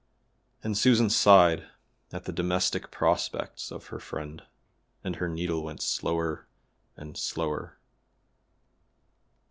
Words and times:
And 0.63 0.75
Susan 0.75 1.11
sighed 1.11 1.69
at 2.11 2.25
the 2.25 2.31
domestic 2.31 2.89
prospects 2.89 3.69
of 3.71 3.89
her 3.89 3.99
friend, 3.99 4.41
and 5.03 5.17
her 5.17 5.29
needle 5.29 5.63
went 5.63 5.83
slower 5.83 6.47
and 6.97 7.15
slower. 7.15 7.77